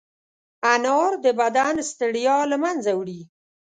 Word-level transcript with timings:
انار 0.73 1.11
د 1.25 1.25
بدن 1.39 1.75
ستړیا 1.91 2.37
له 2.51 2.57
منځه 2.63 2.91
وړي. 2.99 3.21